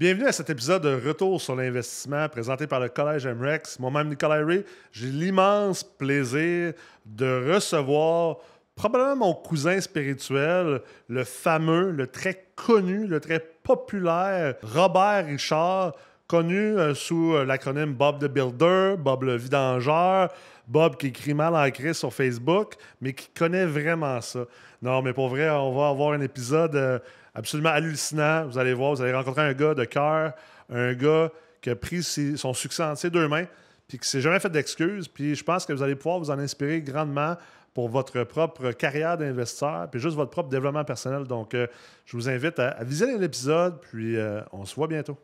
[0.00, 3.78] Bienvenue à cet épisode de Retour sur l'investissement présenté par le Collège MREX.
[3.78, 6.72] Moi-même, Nicolas Ray, j'ai l'immense plaisir
[7.04, 8.38] de recevoir
[8.74, 15.92] probablement mon cousin spirituel, le fameux, le très connu, le très populaire Robert Richard,
[16.26, 20.30] connu euh, sous euh, l'acronyme Bob the Builder, Bob le Vidangeur,
[20.66, 24.46] Bob qui écrit mal en crise sur Facebook, mais qui connaît vraiment ça.
[24.80, 26.98] Non, mais pour vrai, on va avoir un épisode euh,
[27.34, 28.46] absolument hallucinant.
[28.46, 30.32] Vous allez voir, vous allez rencontrer un gars de cœur,
[30.72, 31.30] un gars
[31.60, 33.44] qui a pris son succès en ses deux mains,
[33.88, 35.08] puis qui s'est jamais fait d'excuses.
[35.08, 37.36] Puis je pense que vous allez pouvoir vous en inspirer grandement
[37.74, 41.24] pour votre propre carrière d'investisseur, puis juste votre propre développement personnel.
[41.24, 41.66] Donc, euh,
[42.04, 45.16] je vous invite à, à l'épisode, puis euh, on se voit bientôt.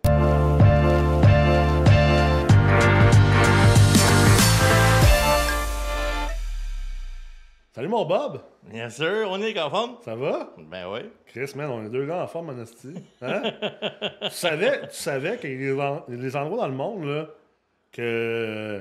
[7.77, 9.97] Salut mon Bob, Bien sûr, on est en forme.
[10.03, 10.51] ça va?
[10.57, 11.01] Ben oui.
[11.27, 12.65] Chris, man, on est deux gars en forme, en.
[13.21, 13.43] Hein?
[14.23, 17.27] tu savais, tu savais qu'il y a des en- des endroits dans le monde, là,
[17.93, 18.81] que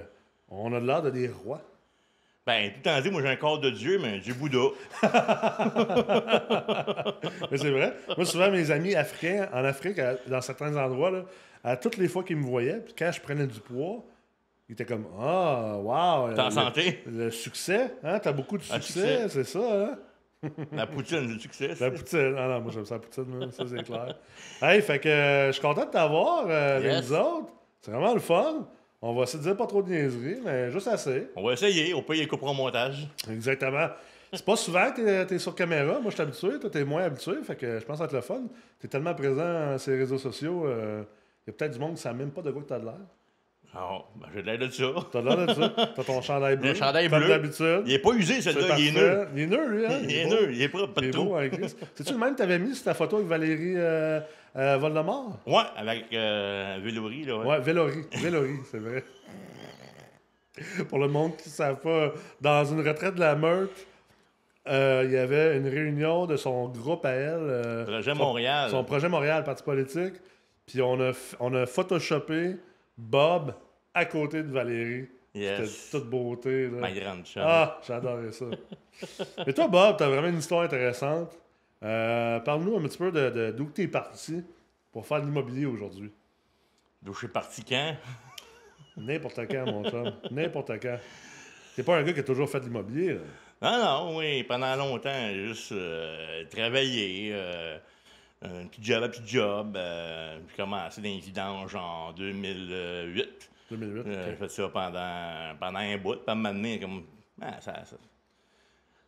[0.49, 1.59] on a de l'air de des rois.
[2.47, 4.69] Ben, tout en dit, moi j'ai un corps de Dieu, mais j'ai Bouddha.
[7.51, 7.93] Mais c'est vrai.
[8.15, 11.23] Moi, souvent, mes amis africains, en Afrique, à- dans certains endroits, là,
[11.65, 14.05] à toutes les fois qu'ils me voyaient, puis quand je prenais du poids,
[14.69, 16.33] ils étaient comme Ah, wow!
[16.33, 16.99] T'es en le- santé?
[17.05, 18.19] Le succès, hein?
[18.19, 19.97] T'as beaucoup de Un succès, c'est ça, hein?
[20.73, 21.71] La poutine du succès.
[21.79, 22.35] La poutine.
[22.37, 23.47] Ah non, moi j'aime ça la poutine, moi.
[23.51, 24.15] ça c'est clair.
[24.61, 27.11] Hey, fait que euh, je suis content de t'avoir, euh, les Yes.
[27.11, 27.47] autres.
[27.81, 28.67] C'est vraiment le fun.
[29.01, 31.27] On va se dire pas trop de niaiseries, mais juste assez.
[31.35, 33.07] On va essayer, on peut y couper au montage.
[33.29, 33.87] Exactement.
[34.33, 35.99] C'est pas souvent que t'es, sur caméra.
[35.99, 36.59] Moi, je suis habitué.
[36.59, 37.35] Toi, t'es moins habitué.
[37.43, 38.41] Fait que je pense va être le fun.
[38.79, 40.65] T'es tellement présent sur les réseaux sociaux.
[40.67, 42.79] Il y a peut-être du monde qui ne sait même pas de quoi que t'as
[42.79, 42.95] de l'air.
[43.75, 44.85] Non, ben, j'ai l'air de ça.
[45.11, 45.69] T'as de l'air de ça.
[45.95, 46.69] T'as ton chandail bleu.
[46.69, 47.27] Le chandail bleu.
[47.27, 47.83] d'habitude.
[47.85, 49.27] Il est pas usé, celui-là, il est nœud.
[49.35, 49.85] Il est nœud, lui.
[49.85, 49.99] Hein?
[50.03, 51.35] Il est nœud, il est pas, pas Il de est trou.
[51.35, 51.75] hein, Chris.
[51.93, 54.21] C'est-tu le même que t'avais mis sur ta photo avec Valérie euh,
[54.55, 55.39] euh, Voldemort?
[55.45, 57.37] Ouais, avec euh, Vélori, là.
[57.37, 57.45] Ouais.
[57.47, 58.03] Ouais, Vélory.
[58.21, 59.03] Vélory, c'est vrai.
[60.87, 63.75] Pour le monde qui ne savent pas, dans une retraite de la meute,
[64.69, 67.39] euh, il y avait une réunion de son groupe à elle.
[67.41, 68.69] euh, Projet son- Montréal.
[68.71, 70.13] Son projet Montréal, parti politique.
[70.65, 72.55] Puis on a, on a photoshopé
[72.97, 73.53] Bob
[73.95, 75.07] à côté de Valérie.
[75.33, 75.69] Yes.
[75.69, 76.65] C'était toute beauté.
[76.69, 76.77] Là.
[76.79, 77.41] Ma grande chum.
[77.45, 78.45] Ah, j'adorais ça.
[79.47, 81.31] Et toi, Bob, t'as vraiment une histoire intéressante.
[81.83, 84.43] Euh, Parle-nous un petit peu de, de- d'où tu es parti
[84.93, 86.11] pour faire de l'immobilier aujourd'hui.
[87.01, 87.95] D'où je suis parti quand?
[88.97, 90.13] N'importe quand, mon chum.
[90.31, 90.97] N'importe quand.
[91.75, 93.17] T'es pas un gars qui a toujours fait de l'immobilier.
[93.61, 97.77] Non, non, oui, pendant longtemps, j'ai juste euh, travaillé, euh,
[98.41, 99.75] un petit job à petit job.
[99.75, 103.49] euh, j'ai commencé dans les vidanges en 2008.
[103.69, 104.03] 2008.
[104.07, 106.17] Euh, J'ai fait ça pendant, pendant un bout.
[106.27, 107.03] Un moment donné, comme.
[107.41, 107.97] Ah, ça, ça-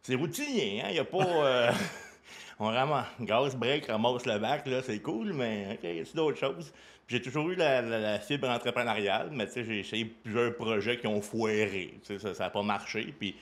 [0.02, 0.88] C'est routinier, hein?
[0.90, 1.26] Il n'y a pas.
[1.26, 1.72] euh,
[2.60, 3.08] on ramasse.
[3.22, 6.74] Gaz, break, ramasse le bac, là, c'est cool, mais OK, c'est d'autres choses.
[7.08, 10.98] J'ai toujours eu la, la- la fibre entrepreneuriale, mais tu sais, j'ai essayé plusieurs projets
[10.98, 12.00] qui ont foiré.
[12.06, 13.14] Tu sais, ça n'a pas marché.
[13.18, 13.36] Puis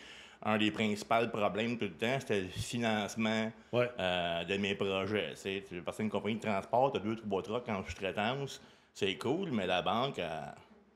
[0.44, 3.90] un des principaux problèmes tout le temps, c'était le financement Ouais.
[4.00, 5.32] euh, de mes projets.
[5.32, 7.84] Tu sais, tu veux passer une compagnie de transport, tu as deux, trois trucks en
[7.84, 8.62] sous-traitance,
[8.94, 10.20] c'est cool, mais la banque.
[10.20, 10.54] elle-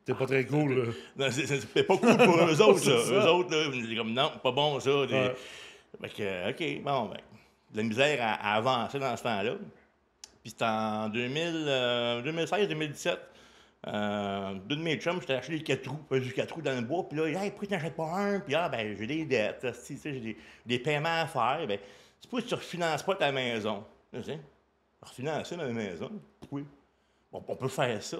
[0.09, 0.91] T'es pas très cool,
[1.29, 2.89] c'est pas cool pour eux autres, ça.
[3.13, 5.05] Eux autres, là, comme non, pas bon ça.
[5.05, 5.35] des- Ouais.
[6.01, 6.49] Fait que,
[6.79, 7.17] OK, bon, ben,
[7.71, 9.53] de la misère à, à avancer dans ce temps-là.
[10.41, 13.17] Puis c'était en 2000, euh, 2016-2017.
[13.87, 16.75] Euh, deux de mes chums, j'étais acheté des quatre roues, que j'ai quatre roues dans
[16.75, 18.39] le bois, puis là, hey, pourquoi t'en achètes pas un?
[18.39, 21.65] Puis ah, ben, j'ai des dettes, asti, tu sais, j'ai des, des paiements à faire.
[21.67, 21.77] Ben,
[22.19, 23.83] c'est que tu refinances pas ta maison.
[24.11, 24.39] Tu sais,
[25.01, 26.09] refinancer ma maison?
[26.51, 26.65] Oui.
[27.31, 28.17] Bon, on peut faire ça.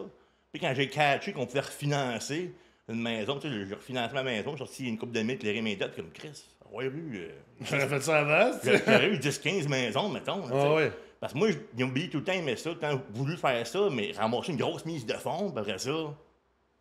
[0.52, 2.52] Puis quand j'ai catché qu'on pouvait refinancer
[2.88, 5.62] une maison, tu sais, j'ai refinancé ma maison, j'ai sorti une coupe de mille, les
[5.62, 6.44] mes dettes, comme Chris.
[6.72, 7.18] Ouais, vu.
[7.18, 7.30] euh,
[7.62, 8.58] J'aurais fait ça avant.
[8.64, 10.44] J'aurais eu 10-15 maisons, mettons.
[10.52, 10.92] Ah ouais.
[11.20, 13.66] Parce que moi, j'ai oublié tout le temps aimé ça, tout le temps voulu faire
[13.68, 15.92] ça, mais ramasser une grosse mise de fond, puis après ça,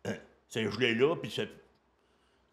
[0.05, 0.13] hein,
[0.47, 1.49] c'est gelé là, puis c'est-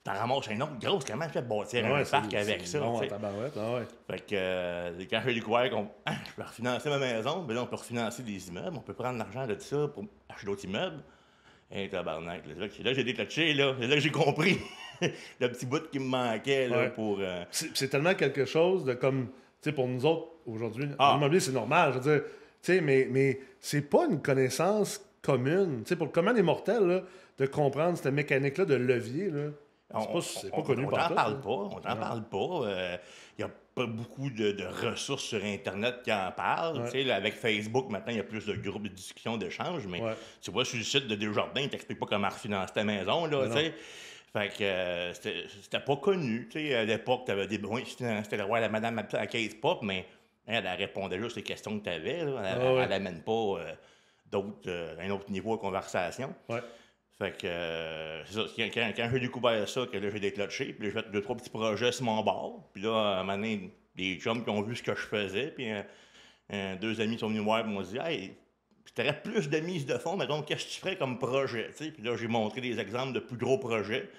[0.06, 2.78] t'en ramasses un autre grosse, comment je fais bâtir ouais, un parc avec ça?
[2.80, 3.82] Bon, tabarouette, ah ouais.
[4.10, 7.62] Fait que euh, quand j'ai découvert qu'on ah, je peux refinancer ma maison, ben là,
[7.62, 11.02] on peut refinancer des immeubles, on peut prendre l'argent de ça pour acheter d'autres immeubles.
[11.70, 13.74] Et tabarnak, là, c'est là j'ai déclenché, là.
[13.80, 14.58] C'est là que j'ai compris
[15.40, 16.90] le petit bout qui me manquait, là, Ouais.
[16.90, 17.18] pour...
[17.20, 19.26] euh, C'est tellement quelque chose de comme,
[19.60, 21.12] tu sais, pour nous autres, aujourd'hui, Ah.
[21.14, 21.92] l'immobilier, c'est normal.
[21.94, 22.24] Je veux dire,
[22.62, 25.82] tu sais, mais, mais c'est pas une connaissance commune.
[25.82, 27.02] Tu sais, pour le commun des mortels, là,
[27.38, 29.48] de comprendre cette mécanique-là de levier, là.
[30.20, 32.98] C'est On- pas, connu on par t'en tout, parle pas, on t'en parle pas.
[33.38, 36.80] Il n'y a pas beaucoup de, de ressources sur Internet qui en parlent.
[36.92, 37.04] Ouais.
[37.04, 40.14] Là, avec Facebook, maintenant, il y a plus de groupes de discussion, d'échanges, mais Ouais.
[40.42, 43.48] tu vois, sur le site de Desjardins, ils t'expliquent pas comment refinancer ta maison, là.
[44.32, 46.48] Fait que euh, c'était pas connu.
[46.54, 47.82] À l'époque, tu avais des besoins.
[47.86, 50.04] C'était le roi la madame à 15 pop, mais
[50.46, 52.18] elle, elle répondait juste aux questions que tu avais.
[52.18, 52.80] Elle, Ah ouais.
[52.82, 53.72] elle amène pas euh,
[54.30, 56.34] d'autres, euh, un autre niveau de conversation.
[56.50, 56.60] Ouais.
[57.18, 58.44] Fait que, euh, c'est ça.
[58.56, 61.36] Quand, quand- j'ai découvert ça, que là, j'ai déclenché, puis là, j'ai fait deux, trois
[61.36, 62.68] petits projets sur mon bord.
[62.74, 65.46] Puis là, à un moment donné, des chums qui ont vu ce que je faisais,
[65.50, 65.80] puis euh,
[66.52, 68.34] euh, deux amis sont venus me voir et m'ont dit Hey,
[68.94, 71.70] t'aurais plus de mise de fonds, mettons, qu'est-ce que tu ferais comme projet?
[71.76, 74.10] Puis là, j'ai montré des exemples de plus gros projets.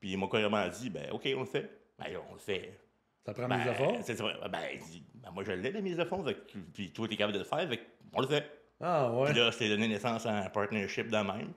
[0.00, 1.68] Puis ils m'ont carrément dit Ben, OK, on le fait.
[1.98, 2.78] Ben, on le fait.
[3.26, 3.98] Ça prend Ben, mise de fond?
[4.04, 4.24] c'est ça.
[4.48, 4.60] Ben,
[4.90, 6.24] dit, Ben, moi, je l'ai, la mise de fonds.
[6.72, 7.68] Puis toi, t'es capable de le faire.
[7.68, 7.80] Fait
[8.14, 8.48] on le fait.
[8.80, 9.30] Ah, ouais.
[9.32, 11.52] Puis là, c'était donné naissance à un partnership de même.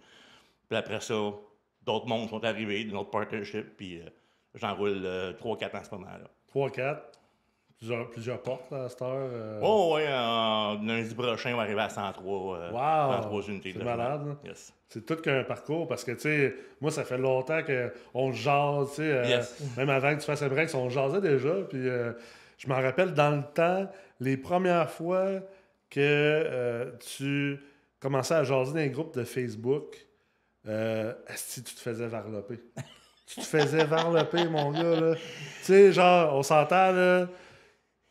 [0.71, 1.13] Puis après ça,
[1.85, 4.05] d'autres mondes sont arrivés, d'autres partnerships, puis euh,
[4.55, 5.05] j'enroule
[5.37, 6.29] 3-4 ans à ce moment-là.
[6.55, 6.97] 3-4.
[7.77, 9.09] Plusieurs, plusieurs portes à cette heure.
[9.33, 9.59] euh?
[9.61, 13.21] Oh, euh, lundi prochain, on va arriver à 103, euh, Wow!
[13.23, 14.37] 103 unités C'est de malade.
[14.45, 14.73] Yes.
[14.87, 17.59] C'est tout qu'un parcours parce que, tu sais, moi, ça fait longtemps
[18.13, 19.01] qu'on jase, tu sais.
[19.11, 19.61] euh, Yes.
[19.75, 21.53] Même avant que tu fasses un break, on jasait déjà.
[21.69, 22.13] Puis euh,
[22.57, 23.91] je m'en rappelle dans le temps,
[24.21, 25.27] les premières fois
[25.89, 27.59] que euh, tu
[27.99, 29.97] commençais à jaser dans les groupes de Facebook,
[30.67, 32.59] euh, si tu te faisais varloper.
[33.27, 35.15] tu te faisais varloper, mon gars, là.
[35.15, 35.21] Tu
[35.63, 37.27] sais, genre, on s'entend, là,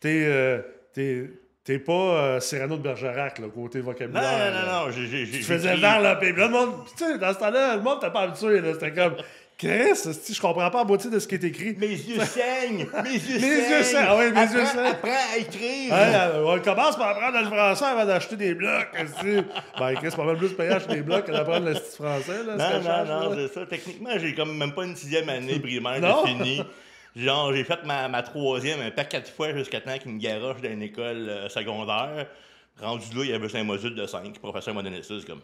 [0.00, 0.25] t'es...
[0.26, 0.62] euh,
[0.93, 1.31] t'es-
[1.62, 4.23] T'es pas euh, Cyrano de Bergerac, là, côté Non, vocabulaire.
[4.50, 4.67] non, là.
[4.81, 5.26] non, non, j'ai.
[5.31, 6.32] Tu faisais varloper.
[6.32, 8.61] Puis là, le monde, tu sais, dans ce temps-là, le monde t'as pas habitué.
[8.62, 8.73] là.
[8.73, 9.17] C'était comme,
[9.60, 11.76] Chris, je comprends pas la moitié de ce qui est écrit.
[11.76, 12.86] Mes yeux saignent!
[13.04, 13.70] Mes yeux Mes saignent!
[13.70, 14.86] yeux saignent, ah oui, mes yeux saignent.
[14.86, 15.92] Apprends à écrire!
[15.92, 18.88] Euh, on commence par apprendre le français avant d'acheter des blocs.
[19.78, 22.42] Ben, Chris, pas mal plus payant acheter des blocs que d'apprendre le style français.
[22.42, 23.66] Là, Non, non, non, c'est ça.
[23.66, 26.62] Techniquement, j'ai comme même pas une sixième année primaire de fini.
[27.14, 30.62] Genre, j'ai fait ma, ma troisième un paquet de fois jusqu'à temps qu'il me garoche
[30.62, 32.28] dans une école euh, secondaire.
[32.80, 34.24] Rendu là, il y avait un module de 5.
[34.24, 35.42] Le professeur m'a donné ça, c'est comme.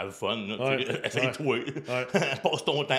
[0.00, 0.56] Have fun, là.
[0.56, 1.56] tu Ouais, Essaye-toi.
[2.42, 2.94] Passe ton temps.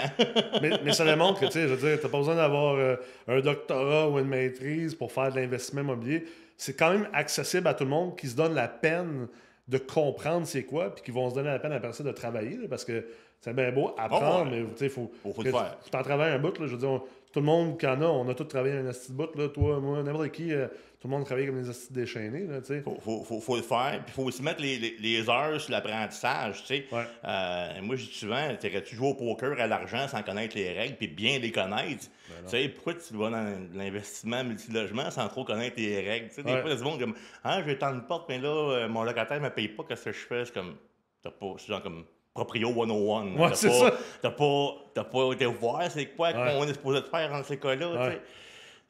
[0.62, 2.96] mais, mais ça démontre que, tu sais, je veux dire, t'as pas besoin d'avoir euh,
[3.28, 6.26] un doctorat ou une maîtrise pour faire de l'investissement immobilier.
[6.58, 9.28] C'est quand même accessible à tout le monde qui se donne la peine
[9.68, 12.58] de comprendre c'est quoi, puis qui vont se donner la peine après ça de travailler,
[12.58, 13.06] là, parce que
[13.40, 14.62] c'est bien beau apprendre, Oh, ouais.
[14.62, 15.78] mais tu sais, faut, Faut- faut que le tu- faire.
[15.90, 17.02] t'en travailler un bout, là, je veux dire, on-
[17.32, 19.48] tout le monde qui en a, on a tous travaillé un asti de bout, là,
[19.50, 20.68] toi, moi, n'importe qui, euh,
[21.00, 22.82] tout le monde travaille comme des astis déchaînés, là, tu sais.
[22.82, 24.02] Faut, faut, faut, faut le faire.
[24.06, 26.86] Puis il faut aussi mettre les, les, les heures sur l'apprentissage, tu sais.
[26.92, 27.04] Ouais.
[27.26, 30.96] Euh, moi, je dis souvent, tu jouer au poker à l'argent sans connaître les règles,
[30.98, 32.08] puis bien les connaître?
[32.30, 36.28] Ben tu sais, pourquoi tu vas dans l'investissement multilogement sans trop connaître les règles?
[36.30, 36.62] Tu sais, des Ouais.
[36.62, 38.88] fois, il y a du monde comme, ah, j'ai tant de porte, mais là, euh,
[38.90, 40.46] mon locataire ne me paye pas, qu'est-ce que je fais?
[40.46, 40.76] C'est comme,
[41.24, 43.36] t'as pas, c'est genre comme Proprio 101.
[43.36, 43.98] Ouais, T'as c'est pas- ça.
[44.22, 48.14] T'as pas, t'as pas été voir c'est quoi qu'on est supposé faire dans ces cas-là.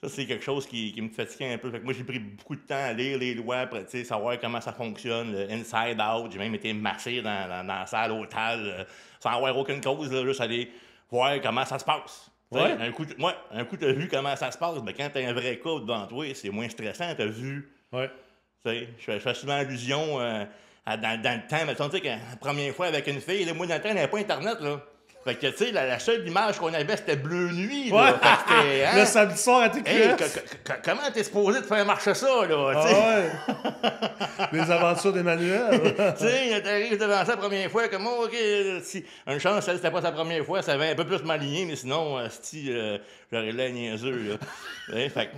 [0.03, 1.69] Ça, c'est quelque chose qui, qui me fatiguait un peu.
[1.69, 4.59] Fait que moi, j'ai pris beaucoup de temps à lire les lois, sais, savoir comment
[4.59, 6.31] ça fonctionne, le inside out.
[6.31, 8.83] J'ai même été massé dans, dans, dans la salle hôtel euh,
[9.19, 10.71] sans avoir aucune cause, là, juste aller
[11.11, 12.31] voir comment ça se passe.
[12.49, 12.71] Ouais.
[12.79, 15.19] Un coup, ouais, un coup, tu as vu comment ça se passe, mais quand tu
[15.19, 17.71] as un vrai cas devant toi, c'est moins stressant, tu as vu.
[17.93, 18.09] Ouais.
[18.65, 20.45] Je fais souvent allusion euh,
[20.85, 21.65] à- dans, dans le temps.
[21.65, 23.93] Mettons, tu sais, la première fois avec une fille, là, moi, dans le temps, il
[23.95, 24.79] n'y avait pas Internet, là.
[25.23, 27.95] Fait que, tu sais, la, la seule image qu'on avait, c'était bleu nuit, là.
[27.95, 28.11] Ouais.
[28.13, 28.91] Fait que c'était, hein?
[28.99, 29.87] Le samedi soir à TQS.
[29.87, 32.71] Hey, co- co- co- comment t'es supposé de faire marcher ça, là?
[32.75, 33.29] Ah ouais.
[34.51, 35.79] Les aventures d'Emmanuel.
[36.17, 38.35] Tu sais, t'arrives devant ça la première fois, comme, oh, OK,
[38.83, 41.65] si, une chance, celle, c'était pas sa première fois, ça avait un peu plus m'aligner,
[41.65, 42.97] mais sinon, euh, si, euh,
[43.31, 44.95] j'aurais l'air niaiseux, là.
[44.95, 45.31] Ouais, fait que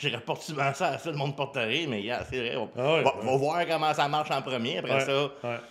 [0.00, 2.94] je rapporte souvent ça à ça, le monde porterait, mais yeah, c'est vrai, on Ah
[2.94, 3.24] ouais, va, ouais.
[3.26, 5.62] va voir comment ça marche en premier, après Ouais, ça,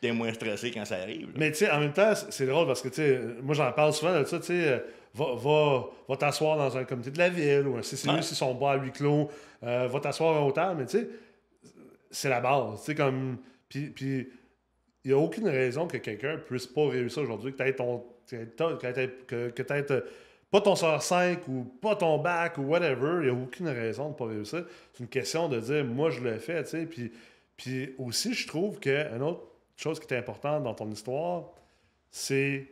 [0.00, 1.26] t'es moins stressé quand ça arrive.
[1.28, 1.32] là.
[1.36, 3.92] Mais tu sais, en même temps, c'est- drôle parce que, tu sais, moi j'en parle
[3.92, 4.78] souvent de ça, tu sais, euh,
[5.14, 8.54] va, va, va t'asseoir dans un comité de la ville ou un CCU s'ils sont
[8.54, 9.28] bas à huis clos,
[9.64, 11.08] euh, va t'asseoir à hauteur, mais tu sais,
[12.10, 13.38] c'est la base, tu sais, comme.
[13.68, 14.26] Puis, il
[15.04, 18.04] n'y a aucune raison que quelqu'un puisse pas réussir aujourd'hui, que tu ton.
[18.30, 19.86] Que t'as- que t'aies- que, que t'aies,
[20.50, 24.04] pas ton sort 5 ou pas ton bac ou whatever, il n'y a aucune raison
[24.04, 24.64] de ne pas réussir.
[24.92, 26.86] C'est une question de dire, moi, je le fais, tu sais.
[26.86, 27.12] Puis,
[27.56, 29.42] puis aussi, je trouve qu'une autre
[29.76, 31.50] chose qui est importante dans ton histoire,
[32.10, 32.66] c'est.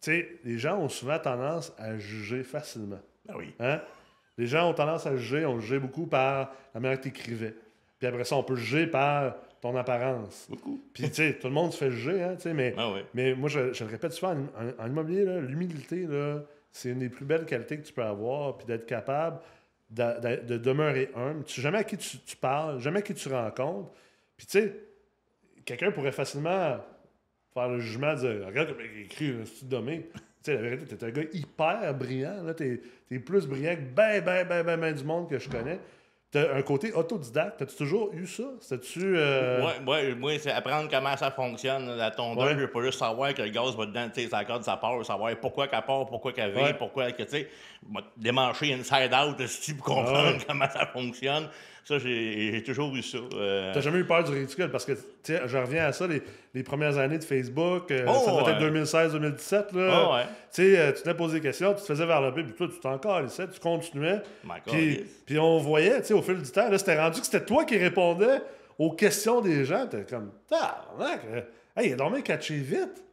[0.00, 3.00] Tu sais, les gens ont souvent tendance à juger facilement.
[3.26, 3.54] Ben oui.
[3.58, 3.80] Hein?
[4.36, 7.54] Les gens ont tendance à juger, on jugeait beaucoup par la manière que tu écrivais.
[7.98, 10.46] Puis après ça, on peut juger par ton apparence.
[10.50, 10.78] Beaucoup.
[10.92, 13.34] Puis, tu sais, tout le monde se fait juger, hein, tu sais, mais, Ah mais
[13.34, 14.36] moi, je, je le répète souvent,
[14.78, 16.06] en, immobilier, l'humilité,
[16.70, 19.40] c'est une des plus belles qualités que tu peux avoir, puis d'être capable
[19.88, 21.44] de, de- de demeurer humble.
[21.44, 23.90] Tu sais jamais à qui tu, tu parles, jamais à qui tu rencontres.
[24.36, 24.74] Puis, tu sais,
[25.64, 26.76] quelqu'un pourrait facilement
[27.54, 30.10] faire le jugement, dire Regarde comme il écrit, c'est dommé.
[30.12, 32.42] Tu sais, la vérité, t'es un gars hyper brillant.
[32.42, 35.48] Là, t'es, t'es plus brillant que ben, ben, ben, ben, ben du monde que je
[35.48, 35.80] connais.
[36.34, 37.58] T'as un côté autodidacte.
[37.60, 38.42] T'as-tu toujours eu ça?
[38.60, 39.16] C'était-tu.
[39.16, 41.96] euh, Ouais, ouais, moi, c'est apprendre comment ça fonctionne.
[41.96, 42.54] La tondeuse, Ouais.
[42.54, 44.76] je veux pas juste savoir que le gaz va dedans, tu sais, ça corde, ça
[44.76, 46.74] part, savoir pourquoi qu'elle part, pourquoi qu'elle vient, Ouais.
[46.74, 47.48] pourquoi que, tu sais,
[47.88, 50.38] m'a démancher inside out aussi pour comprendre Ouais.
[50.48, 51.48] comment ça fonctionne?
[51.84, 53.18] Ça, j'ai toujours eu ça.
[53.34, 53.70] euh.
[53.74, 54.70] T'as jamais eu peur du ridicule?
[54.70, 56.22] Parce que, tu je reviens à ça, les,
[56.54, 58.82] les premières années de Facebook, euh, Oh, ça devait être ouais.
[58.82, 60.12] 2016-2017, là.
[60.14, 60.22] Ouais.
[60.24, 60.28] Tu
[60.62, 62.80] sais, euh, tu te posé des questions, tu te faisais vers le puis toi, tu
[62.80, 64.20] t'en calissais, tu continuais.
[65.26, 67.64] Puis, on voyait, tu sais, au fil du temps, là, c'était rendu que c'était toi
[67.66, 68.40] qui répondais
[68.78, 69.86] aux questions des gens.
[69.86, 71.40] T'es comme, tabarnak, euh,
[71.76, 73.04] hey, il a dormi catché vite.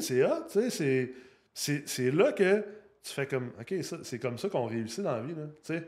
[0.00, 1.12] C'est hot, tu sais,
[1.54, 2.64] c'est- là que
[3.04, 5.74] tu fais comme, OK, ça, c'est comme ça qu'on réussit dans la vie, là, tu
[5.74, 5.82] sais.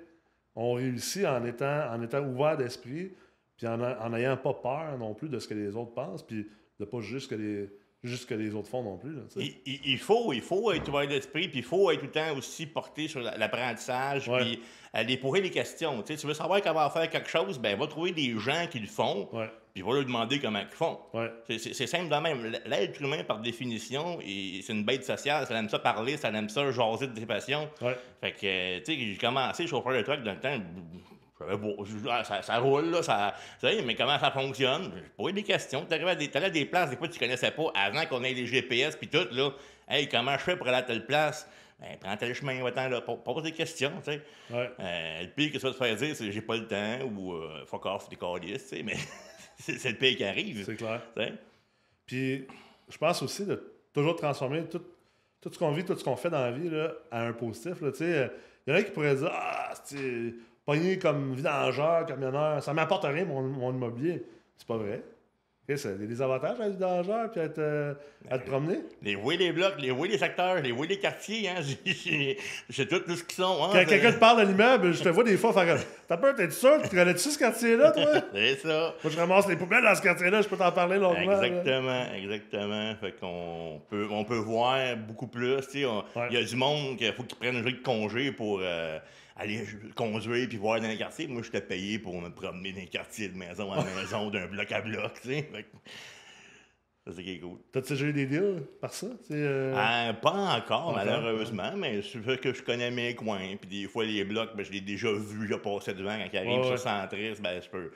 [0.61, 3.12] On réussit en étant, en étant ouvert d'esprit,
[3.57, 6.49] puis en n'ayant pas peur non plus de ce que les autres pensent, puis
[6.81, 7.71] de pas juste que les,
[8.05, 9.23] juste ce que les autres font non plus, là.
[9.37, 12.12] Il, il- il faut, il faut être ouvert d'esprit, puis il faut être tout le
[12.12, 14.40] temps aussi porté sur la- l'apprentissage, Ouais.
[14.40, 14.61] puis
[14.93, 16.02] aller poser des questions.
[16.02, 19.28] Tu veux savoir comment faire quelque chose, ben va trouver des gens qui le font,
[19.33, 20.99] Ouais, puis va leur demander comment ils font.
[21.14, 22.57] ouais, C'est- simple de même.
[22.67, 25.47] L'être humain, par définition, c'est une bête sociale.
[25.47, 27.69] Ça aime ça parler, ça aime ça jaser de ses passions.
[28.21, 30.59] Fait que, tu sais, j'ai commencé chauffeur de truck le temps.
[31.40, 33.35] J'avais beau- je- ah, ça, ça roule, là, ça,
[33.85, 34.92] mais comment ça fonctionne?
[34.95, 35.85] J'ai posé des questions.
[35.85, 38.47] T'arrivais à des, à des places, des fois, tu connaissais pas, avant qu'on ait les
[38.47, 39.50] GPS puis tout, là.
[39.88, 41.49] Hey, comment je fais pour aller à telle place?
[41.80, 43.00] Ben, prends tel chemin, va-t'en là.
[43.00, 44.23] Pose des questions, tu sais.
[44.50, 44.71] ouais.
[44.80, 47.35] Euh, le pire que ça va te faire dire, c'est j'ai pas le temps ou
[47.35, 48.97] euh, fuck off, des tu sais, mais
[49.59, 50.64] c'est le pire qui arrive.
[50.66, 51.00] C'est clair.
[52.04, 52.47] Puis,
[52.88, 54.83] je pense aussi de toujours transformer tout,
[55.40, 57.80] tout ce qu'on vit, tout ce qu'on fait dans la vie là, à un positif.
[57.80, 57.92] là.
[57.92, 58.30] Tu sais,
[58.66, 60.35] Il y en a qui pourraient dire Ah, c'est
[60.69, 64.23] pogné comme vidangeur, camionneur, ça m'apporte rien, mon, mon immobilier.
[64.59, 65.03] C'est pas vrai.
[65.71, 67.93] A des avantages à être vidangeur puis à, être, euh,
[68.31, 68.79] à te promener.
[69.03, 71.57] Les oui les blocs, les oui les secteurs, les oui les quartiers, hein,
[72.71, 73.59] j'ai tout tout ce qu'ils sont.
[73.65, 76.17] Hein, Quand c'est- quelqu'un te parle de l'immeuble, je te vois des fois faire T'as
[76.17, 76.81] peur, t'es sûr?
[76.83, 78.05] Tu connais-tu ce quartier-là, toi?
[78.35, 78.95] C'est ça.
[79.05, 81.33] Moi, je ramasse les poubelles dans ce quartier-là, je peux t'en parler longuement.
[81.33, 81.47] là.
[81.47, 82.95] Exactement, exactement.
[82.99, 85.59] Fait qu'on peut, on peut voir beaucoup plus.
[85.75, 86.03] Il Ouais.
[86.31, 88.99] y a du monde qu'il faut qu'ils prennent un jeu de congé pour euh,
[89.38, 89.64] aller
[89.95, 91.26] conduire puis voir dans les quartiers.
[91.28, 94.47] Moi, je t'ai payé pour me promener dans les quartiers de maison en maison, d'un
[94.47, 95.12] bloc à bloc.
[95.23, 95.49] tu sais.
[97.07, 97.59] Ça, c'est qui est cool.
[97.73, 99.07] T'as-tu déjà eu des deals par ça?
[99.30, 103.57] Euh, Ah, pas encore, malheureusement, mais c'est vrai que je connais mes coins.
[103.61, 106.37] Puis des fois, les blocs, ben, je l'ai déjà vu, je passé devant quand ils
[106.37, 106.76] arrivent Ouais, sur ouais.
[106.76, 107.92] centriste, ben, je peux.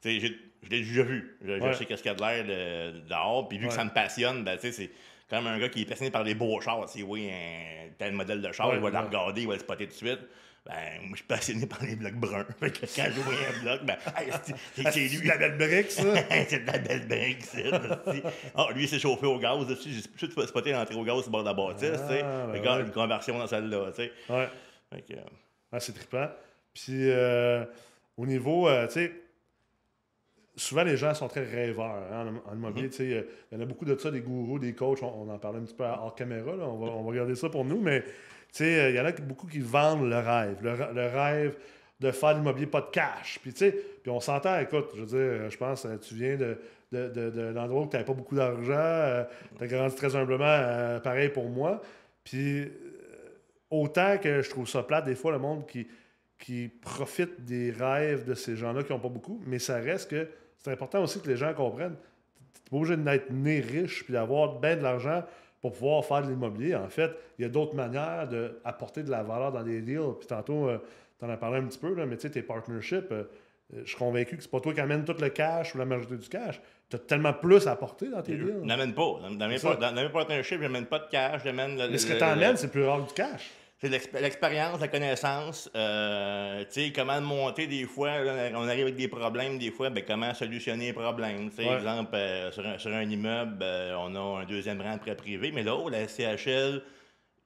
[0.00, 1.36] Tu sais, je l'ai déjà vu.
[1.44, 1.74] Je, Ouais.
[1.74, 3.46] sais qu'est-ce qu'il y a de l'air de- dehors.
[3.48, 4.90] Puis vu que ça me passionne, ben, tu sais, c'est
[5.28, 6.88] comme un gars qui est passionné par les beaux chars.
[6.88, 9.84] Sais, oui, un tel modèle de char, il va le regarder, il va le spotter
[9.86, 10.20] tout de suite.
[10.66, 12.46] Ben, moi, je suis passionné par les blocs bruns.
[12.60, 15.28] Fait que quand je un bloc, ben, hey, c'est- c'est lui.
[15.28, 16.02] la belle brique, ça?
[16.48, 17.58] c'est de la belle brique, ça.
[18.54, 19.90] Ah, lui, il s'est chauffé au gaz dessus.
[20.16, 22.22] J'ai tout de spoté l'entrée au gaz sur le bord de la bâtisse, tu sais.
[22.24, 22.86] Ah, ben Regarde, ouais.
[22.86, 24.12] une conversion dans celle-là, tu sais.
[24.30, 24.48] Ouais.
[24.90, 25.22] Fait que, euh,
[25.70, 26.28] Ah, c'est trippant.
[26.72, 27.64] Puis, euh,
[28.16, 29.12] au niveau, euh, tu sais,
[30.56, 32.88] souvent les gens sont très rêveurs hein, en, immobilier.
[33.00, 35.02] euh, Il y en a beaucoup de ça, des gourous, des coachs.
[35.02, 36.56] On, on en parlait un petit peu hors caméra.
[36.56, 37.80] là, on, va, on va regarder ça pour nous.
[37.80, 38.02] Mais
[38.54, 40.56] tu sais, euh, il y en a beaucoup qui vendent le rêve.
[40.62, 41.56] Le, rêve
[41.98, 43.40] de faire l'immobilier, pas de cash.
[43.42, 43.72] Puis, tu
[44.06, 46.58] on s'entend, écoute, je veux dire, euh, je pense, euh, tu viens de,
[46.92, 49.26] de, où tu n'avais pas beaucoup d'argent.
[49.58, 51.82] tu as grandi très humblement, euh, pareil pour moi.
[52.22, 52.70] Puis, euh,
[53.70, 55.86] autant que je trouve ça plate, des fois, le monde qui,
[56.38, 60.28] qui profite des rêves de ces gens-là qui n'ont pas beaucoup, mais ça reste que
[60.58, 61.96] c'est important aussi que les gens comprennent.
[62.36, 65.24] Tu n'es pas obligé d'être né riche puis d'avoir bien de l'argent
[65.64, 66.74] pour pouvoir faire de l'immobilier.
[66.74, 70.12] En fait, il y a d'autres manières d'apporter de la valeur dans des deals.
[70.18, 70.68] Puis tantôt,
[71.18, 73.22] tu en as parlé un petit peu, là, mais tu sais, tes partnerships, euh,
[73.72, 75.86] euh, je suis convaincu que c'est pas toi qui amènes tout le cash ou la
[75.86, 76.60] majorité du cash.
[76.90, 78.60] Tu as tellement plus à apporter dans tes deals.
[78.62, 79.20] n'amène pas.
[79.38, 81.42] Dans, mes, dans partnerships, je n'amène pas de cash,
[81.78, 83.50] le- Mais ce que tu le- amènes, c'est plus rare que du cash.
[83.80, 88.84] C'est l'exp- l'expérience, la connaissance, euh, tu sais, comment monter des fois, là, on arrive
[88.84, 91.50] avec des problèmes, des fois, ben, comment solutionner les problèmes.
[91.50, 91.74] Tu sais, Ouais.
[91.76, 95.16] exemple, euh, sur, un, sur un immeuble, euh, on a un deuxième rang de prêt
[95.16, 96.82] privé, mais là, oh, la CHL,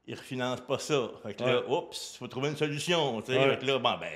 [0.06, 1.10] ils ne refinancent pas ça.
[1.22, 1.76] Fait que là, Ouais.
[1.76, 3.20] oups, il faut trouver une solution.
[3.22, 3.58] Tu sais, Ouais.
[3.60, 4.08] Là, bon, ben,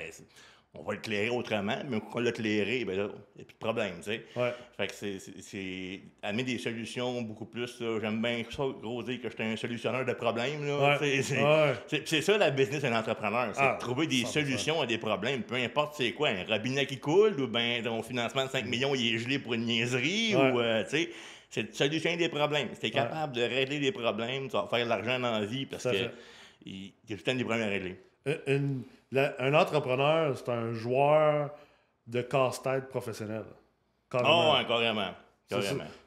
[0.75, 3.53] on va l'éclairer autrement, mais quand on l'a éclairé, ben là, il n'y a plus
[3.53, 4.25] de problème, tu sais.
[4.35, 4.51] Ouais.
[4.75, 7.79] Fait que c'est- c'est amener des solutions beaucoup plus.
[7.79, 7.99] là.
[8.01, 10.65] J'aime bien ça, gros dire que je suis un solutionneur de problèmes.
[10.65, 10.97] Là.
[10.99, 11.21] Ouais.
[11.21, 11.73] C'est- Ouais.
[12.05, 14.31] c'est ça la business d'un entrepreneur, c'est Ah, de trouver des 100%.
[14.33, 18.01] solutions à des problèmes, peu importe c'est quoi, un robinet qui coule ou ben ton
[18.01, 21.09] financement de 5 millions il est gelé pour une niaiserie ou euh, tu sais,
[21.51, 22.69] c'est de solutionner des problèmes.
[22.73, 25.45] Si tu es capable de régler des problèmes, tu vas faire de l'argent dans la
[25.45, 26.09] vie parce que
[26.65, 27.95] il y a tout le temps des problèmes à régler.
[28.25, 31.51] Une- une- la- un entrepreneur, c'est un joueur
[32.07, 33.43] de casse-tête professionnel.
[34.09, 34.51] Carrément.
[34.51, 35.11] Oh, ouais, carrément.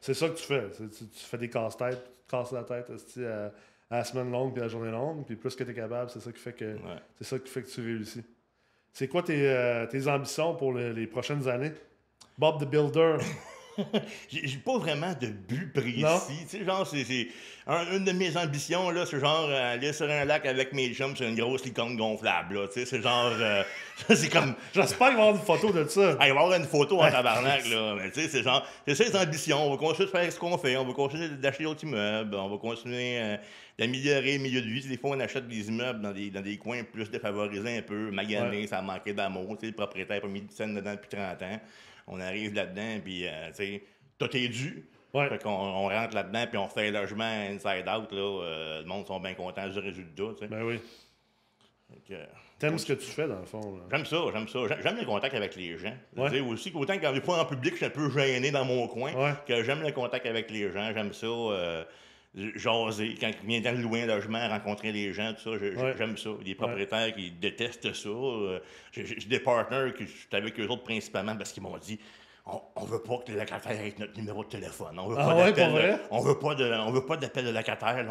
[0.01, 0.69] C'est ça, que tu fais.
[0.71, 4.51] Tu, tu fais des casse-têtes, tu te casses la tête à, à la semaine longue
[4.53, 5.25] puis à la journée longue.
[5.25, 7.01] Puis plus que tu es capable, c'est ça qui fait que Ouais.
[7.17, 8.23] c'est ça qui fait que tu réussis.
[8.93, 11.71] C'est quoi tes, euh, tes ambitions pour le- les prochaines années?
[12.37, 13.17] Bob the Builder.
[14.29, 16.01] j'ai pas vraiment de but précis.
[16.01, 16.19] Non.
[16.27, 17.27] Tu sais, genre, c'est, c'est-
[17.67, 20.93] un- une de mes ambitions, là, c'est genre euh, aller sur un lac avec mes
[20.93, 22.67] chums sur une grosse licorne gonflable, là.
[22.67, 23.31] Tu sais, c'est genre.
[23.39, 23.63] euh,
[24.15, 24.55] c'est comme.
[24.73, 26.15] J'espère qu'il va y avoir une photo de ça.
[26.19, 27.95] Ah, il va y avoir une photo en tabarnak, là.
[27.95, 29.65] Mais tu sais, c'est genre, c'est ça les ambitions.
[29.67, 30.77] On va continuer de faire ce qu'on fait.
[30.77, 32.35] On va continuer d'acheter d'autres immeubles.
[32.35, 33.37] On va continuer euh,
[33.77, 34.87] d'améliorer le milieu de vie.
[34.87, 38.11] Des fois, on achète des immeubles dans des, dans des coins plus défavorisés un peu,
[38.11, 39.57] maganés, ça manquait d'amour.
[39.61, 41.59] Le propriétaire a pas mis de scène dedans depuis 30 ans.
[42.07, 43.83] On arrive là-dedans, puis, euh, tu sais,
[44.17, 44.87] tout est dû.
[45.13, 45.29] Ouais.
[45.29, 48.17] Fait qu'on on rentre là-dedans, puis on fait un logement inside out, là.
[48.43, 50.47] euh, le monde sont bien contents du résultat, tu sais.
[50.47, 50.79] Ben oui.
[51.89, 52.19] Fait que,
[52.59, 53.77] T'aimes ce que tu fais, dans le fond.
[53.77, 53.83] là.
[53.91, 54.59] J'aime ça, j'aime ça.
[54.67, 55.93] J'aime- J'aime le contact avec les gens.
[56.15, 56.29] Ouais.
[56.29, 58.87] Sais, aussi qu'autant quand des fois en public, je suis un peu gêné dans mon
[58.87, 59.33] coin, Ouais.
[59.47, 60.91] que j'aime le contact avec les gens.
[60.93, 61.27] J'aime ça.
[61.27, 61.83] euh,
[62.55, 65.93] jaser, quand il vient de louer un logement, rencontrer les gens, tout ça, Ouais.
[65.97, 66.29] j'aime ça.
[66.43, 68.09] Des propriétaires qui détestent ça.
[68.09, 68.59] euh,
[68.91, 71.99] J'ai des partenaires je suis avec eux autres principalement parce qu'ils m'ont dit
[72.49, 74.97] on, on veut pas que les locataires aient notre numéro de téléphone.
[74.99, 75.99] On veut Ah pas ouais, d'appel.
[76.11, 78.05] On veut pas de, on veut pas d'appel de locataire.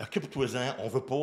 [0.00, 0.74] Occupe-toi-en.
[0.78, 1.14] On veut pas,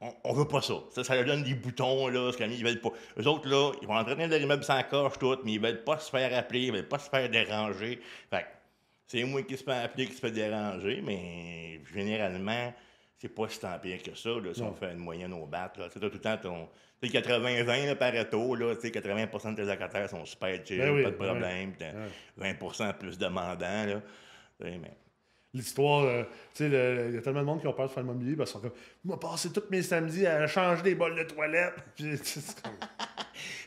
[0.00, 0.74] on, on veut pas ça.
[0.90, 2.30] Ça, ça leur donne des boutons là.
[2.32, 2.90] Ce qu'ils veulent pas.
[3.18, 5.98] Eux autres là, ils vont entretenir leur immeuble sans coche tout, mais ils veulent pas
[5.98, 7.98] se faire appeler, ils veulent pas se faire déranger.
[8.30, 8.46] Fait que
[9.06, 12.72] c'est moi qui se fait appeler, qui se fait déranger, mais généralement,
[13.18, 15.70] c'est pas si tant pire que ça, là, si on fait une moyenne au bat.
[15.74, 16.68] Tu t'as tout le temps ton.
[17.00, 20.78] Tu sais, 80-20 là, Pareto, là, tu sais, 80 de tes locataires sont super chill,
[20.78, 21.72] Ben oui, pas de ben problème.
[21.78, 21.92] t'as
[22.38, 23.18] 20% plus.
[23.20, 24.00] Là.
[24.60, 24.80] Mais-
[25.54, 26.22] L'histoire, euh,
[26.54, 28.06] tu sais, le- il y a tellement de monde qui ont peur de faire le
[28.08, 31.24] mobilier parce qu'ils sont comme, moi, passé tous mes samedis à changer des bols de
[31.24, 31.74] toilette.
[31.94, 32.18] Puis,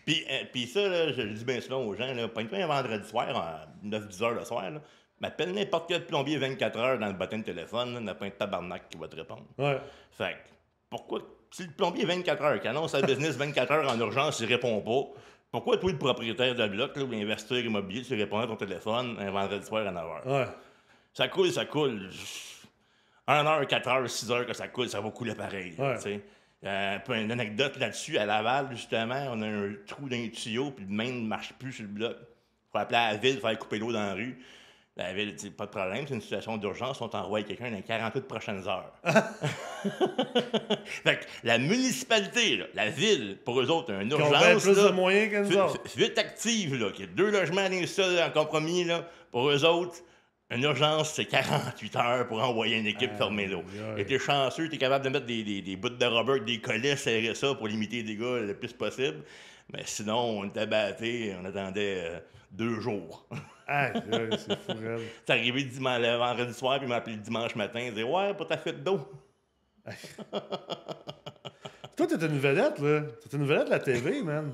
[0.06, 3.08] Puis, euh, puis ça, là, je dis bien souvent aux gens, là, pogne-toi un vendredi
[3.08, 4.82] soir, à 9-10 heures le soir, là,
[5.22, 8.30] m'appelle n'importe quel plombier 24 heures dans le bottin de téléphone, là, n'a pas un
[8.30, 9.46] tabarnak qui va te répondre.
[9.58, 9.80] ouais.
[10.12, 10.50] Fait que,
[10.90, 14.48] pourquoi, si le plombier 24 heures, qui annonce sa business 24 heures en urgence, il
[14.48, 15.20] répond pas,
[15.52, 19.18] pourquoi toi, le propriétaire de bloc, là, ou l'investisseur immobilier, tu réponds à ton téléphone
[19.20, 20.28] un vendredi soir à 9 heures?
[20.28, 20.48] Ouais.
[21.14, 22.10] Ça coule, ça coule.
[23.28, 25.74] 1 heure, 4 heures, 6 heures que ça coule, ça va couler pareil.
[25.78, 25.98] Ouais.
[25.98, 26.22] sais.
[26.66, 30.86] Euh, une anecdote là-dessus, à Laval, justement, on a un trou dans les tuyaux, puis
[30.86, 32.18] le main ne marche plus sur le bloc.
[32.72, 34.38] faut appeler à la ville, faire couper l'eau dans la rue.
[34.98, 37.84] La ville dit pas de problème, c'est une situation d'urgence, on t'envoie quelqu'un dans les
[37.84, 38.94] 48 prochaines heures.
[40.86, 44.64] fait que la municipalité, là, la ville, pour eux autres, une Qui ont bien urgence.
[44.64, 45.82] plus là, de moyens que nous autres.
[45.98, 49.98] Vite active, là, qui a deux logements d'un seul en compromis, là, pour eux autres,
[50.50, 53.28] une urgence, c'est 48 heures pour envoyer une équipe l'eau.
[53.36, 54.02] aïe.
[54.02, 56.96] Et t'es chanceux, t'es capable de mettre des, des, des bouts de rubber, des collets,
[56.96, 59.24] serrer ça pour limiter les dégâts le plus possible.
[59.74, 62.20] Mais sinon, on était battés, on attendait euh,
[62.52, 63.28] deux jours.
[63.68, 63.94] Aïe,
[64.38, 64.74] c'est fou.
[65.26, 68.04] C'est arrivé dimanche, le vendredi soir, puis il m'a appelé le dimanche matin, il disait
[68.04, 69.00] Ouais, pour ta fête d'eau.
[71.96, 73.02] Toi, t'es une vedette, là.
[73.30, 74.52] T'es une vedette de la TV, man.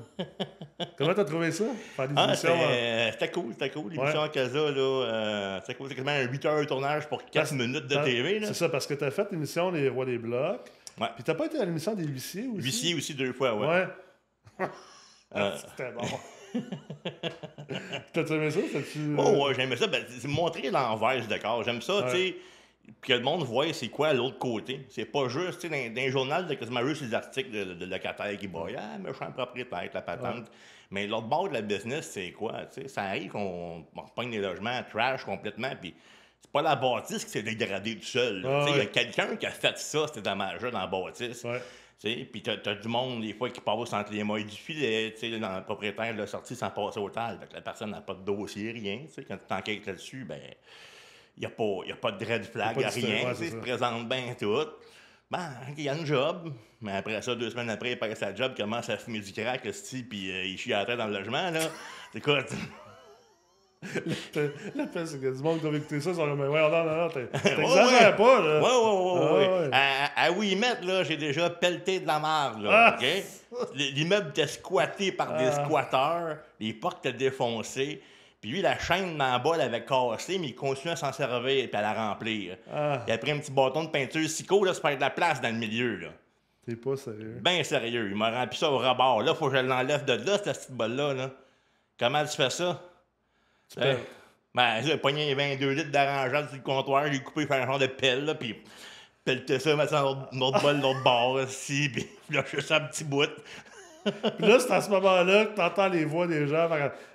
[0.96, 1.64] Comment t'as trouvé ça?
[1.96, 2.48] Faire des Ah, émissions.
[2.50, 2.68] c'était hein?
[2.70, 3.90] euh, c'était cool, c'était cool.
[3.92, 4.26] L'émission Ouais.
[4.26, 5.88] en Casa, là, euh, c'était cool.
[5.88, 8.38] C'est quasiment un 8 heures de tournage pour 4 Parce- minutes de TV.
[8.38, 8.46] Là.
[8.46, 10.70] C'est ça, parce que t'as fait l'émission Les Rois des Blocs.
[11.00, 11.08] Ouais.
[11.16, 12.62] Puis t'as pas été à l'émission des huissiers aussi?
[12.62, 13.66] Huissier aussi deux fois, ouais.
[14.60, 14.68] Ouais.
[15.34, 16.02] Euh, C'était bon.
[18.12, 18.60] T'as-tu aimé ça?
[18.72, 19.14] T'as-tu...
[19.18, 19.86] Oh, ouais, j'aimais ça.
[19.86, 21.62] Ben, c'est montrer l'envers du décor.
[21.64, 22.10] J'aime ça, Ouais.
[22.10, 22.36] tu sais.
[23.00, 24.84] Puis que le monde voit c'est quoi l'autre côté.
[24.90, 27.64] C'est pas juste, tu sais, dans, dans les journaux, de quasiment juste les articles de,
[27.74, 28.68] de locataires qui broient.
[28.76, 30.50] Ah, méchant propriétaire, la patente.
[30.90, 32.66] Mais l'autre bord de la business, c'est quoi?
[32.74, 35.94] Tu sais, ça arrive qu'on on pogne des logements trash complètement, puis
[36.40, 38.44] c'est pas la bâtisse qui s'est dégradée tout seul.
[38.46, 40.86] Ah, Tu sais, Il y a quelqu'un qui a fait ça, c'était dommage dans la
[40.88, 41.44] bâtisse.
[41.44, 41.62] Ouais.
[42.02, 45.12] Tu Puis t'as, t'as du monde, des fois, qui passe entre les mailles du filet.
[45.14, 47.38] tu sais, Dans le propriétaire l'a sorti sans passer au tal.
[47.38, 49.02] Fait que la personne n'a pas de dossier, rien.
[49.06, 49.24] tu sais.
[49.24, 50.40] Quand tu t'enquêtes là-dessus, ben,
[51.36, 53.06] il n'y a, a pas de red flag, Y a rien.
[53.26, 54.64] ouais, tu sais, c'est se présente bien tout.
[55.30, 56.52] Ben, il y a une job.
[56.80, 59.62] Mais après ça, deux semaines après, il passe sa job, commence à fumer du crack,
[60.10, 61.50] puis euh, il chie à la tête dans le logement.
[61.50, 61.60] là.
[62.14, 62.50] Écoute,
[64.74, 66.96] La c'est a du monde qui doit écouter ça, ils sont comme, ouais, non, non,
[66.96, 68.60] non, t'exagères pas, là.
[68.60, 69.48] Ouais, ouais, ouais, Ah, ouais.
[69.64, 69.70] ouais.
[69.72, 72.96] À, à Wilmette, là, j'ai déjà pelleté de la marde, là, Ah!
[72.98, 73.66] OK?
[73.74, 75.64] L'immeuble était squatté par des Ah.
[75.64, 78.00] squatteurs, les portes étaient défoncées,
[78.40, 81.70] puis lui, la chaîne la bas l'avait cassée, mais il continuait à s'en servir et
[81.76, 82.56] à la remplir.
[82.72, 85.10] Ah, Il a pris un petit bâton de peinture Sico, là, se faire de la
[85.10, 86.08] place dans le milieu, là.
[86.64, 87.38] t'es pas sérieux.
[87.40, 89.22] Ben sérieux, il m'a rempli ça au rebord.
[89.22, 91.30] Là, faut que je l'enlève de là, cette petite balle-là, là.
[91.98, 92.80] Comment tu fais ça?
[93.72, 93.94] Tu Hein?
[93.94, 94.00] peux-
[94.54, 97.86] Ben, j'ai pogné 22 litres d'arrangeade sur le comptoir, j'ai coupé, fait un genre de
[97.86, 98.54] pelle, là, puis
[99.24, 103.04] pelleté ça, mettre ça dans l'autre- bol, l'autre bord, ici, puis lâcher ça un petit
[103.04, 103.30] bout.
[104.04, 106.68] Puis là, c'est à ce moment-là que t'entends les voix des gens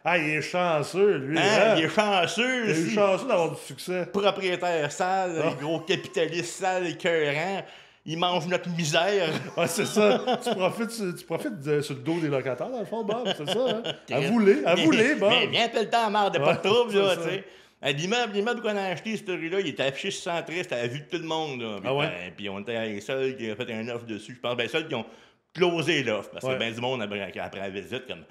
[0.06, 1.38] Ah, il est chanceux, lui.
[1.38, 1.42] Hein?
[1.44, 1.76] hein?
[1.78, 4.06] Il est chanceux, Il est chanceux d'avoir du succès.
[4.06, 5.50] Propriétaire sale, Ah.
[5.62, 7.62] gros capitaliste sale, écœurant.
[8.10, 9.30] Il mange notre misère.
[9.58, 10.24] Ouais, c'est ça.
[10.44, 13.28] tu profites, sur- tu profites de- sur le dos des locataires, dans le fond, Bob.
[13.38, 13.84] C'est ça, hein?
[14.16, 15.30] Avoue-les, avoue-les, Bob.
[15.30, 17.44] Mais viens pelleter la merde, pas de Ouais, trouble, là, c'est tu sais.
[17.80, 20.88] À L'immeuble, l'immeuble qu'on a acheté, cette rue-là, il était affiché sur centriste à la
[20.88, 21.62] vue de tout le monde.
[21.62, 21.76] Là.
[21.80, 22.08] Puis, Ah ouais?
[22.08, 24.34] ben, puis on était les seuls qui ont fait un offre dessus.
[24.34, 25.06] Je pense, ben, les seuls qui ont
[25.54, 26.32] closé l'offre.
[26.32, 26.54] Parce Ouais.
[26.56, 28.24] que ben du monde après, après la visite, comme,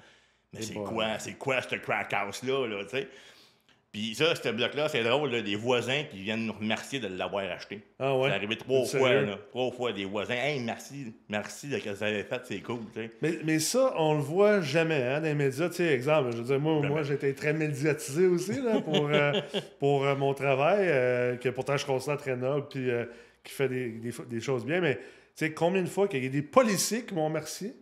[0.53, 0.83] mais c'est bon.
[0.83, 3.07] quoi, c'est quoi ce crack house-là, là, tu sais?
[3.91, 7.49] Puis ça, ce bloc-là, c'est drôle, là, des voisins qui viennent nous remercier de l'avoir
[7.49, 7.81] acheté.
[7.99, 8.29] Ah ouais?
[8.29, 9.39] C'est arrivé trois fois, là.
[9.49, 10.35] Trois fois, des voisins.
[10.35, 13.11] Hey, merci, merci de ce que vous avez fait, c'est cool, tu sais.
[13.21, 15.69] Mais, mais ça, on le voit jamais hein, dans les médias.
[15.69, 19.33] Tu sais, exemple, je veux dire, moi, moi été très médiatisé aussi là, pour, euh,
[19.79, 22.89] pour euh, mon travail, euh, que pourtant je considère très noble puis
[23.43, 24.81] qui fait des, des, des choses bien.
[24.81, 25.01] Mais tu
[25.45, 27.73] sais, combien de fois qu'il y a des policiers qui m'ont remercié,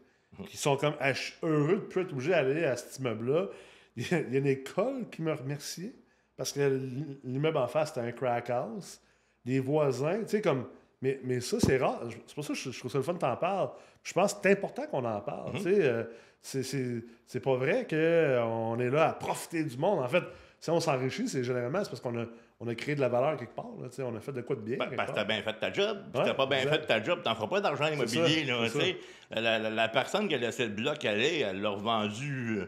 [0.49, 0.95] qui sont comme
[1.43, 3.47] heureux de ne plus être obligés d'aller à cet immeuble-là.
[3.97, 5.95] Il y, a, il y a une école qui m'a remercié
[6.35, 6.81] parce que
[7.23, 8.99] l'immeuble en face, c'était un crack house.
[9.45, 10.65] Des voisins, tu sais, comme.
[11.01, 12.01] Mais, mais ça, c'est rare.
[12.25, 13.69] C'est pour ça que je, je trouve ça le fun que t'en parles.
[14.03, 15.53] Je pense que c'est important qu'on en parle.
[15.53, 16.03] tu sais, euh,
[16.41, 19.99] c'est- pas vrai qu'on est là à profiter du monde.
[19.99, 20.23] En fait,
[20.59, 22.25] si on s'enrichit, c'est généralement parce qu'on a,
[22.59, 23.69] on a créé de la valeur quelque part.
[23.81, 24.77] là, tu sais, on a fait de quoi de bien.
[24.77, 25.15] Ben, parce que part.
[25.15, 25.97] t'as bien fait ta job.
[26.13, 26.81] Si Ouais, t'as pas bien exact.
[26.81, 28.45] fait ta job, t'en feras pas d'argent immobilier.
[28.45, 28.95] ça, Là, tu
[29.41, 32.65] la, la- la personne qui a laissé le bloc aller, elle l'a revendu euh,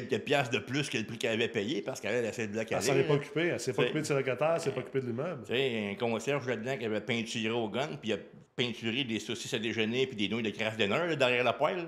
[0.00, 2.52] quelques piastres de plus que le prix qu'elle avait payé parce qu'elle a laissé le
[2.52, 2.86] bloc Elle aller.
[2.86, 3.46] s'en est pas occupée.
[3.48, 5.42] Elle s'est pas occupée de ses locataires, elle s'est pas occupée de l'immeuble.
[5.46, 8.18] Tu sais, un concierge là-dedans qui avait peinturé au gun, puis il a
[8.56, 11.86] peinturé des saucisses à déjeuner puis des nouilles de craft dinner derrière la poêle.